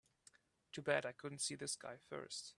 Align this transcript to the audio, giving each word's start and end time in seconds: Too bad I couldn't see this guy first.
Too 0.71 0.81
bad 0.81 1.05
I 1.05 1.11
couldn't 1.11 1.41
see 1.41 1.53
this 1.53 1.75
guy 1.75 1.97
first. 2.09 2.49